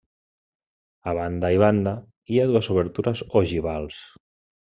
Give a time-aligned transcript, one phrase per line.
[1.11, 1.93] A banda i banda
[2.33, 4.01] hi ha dues obertures ogivals.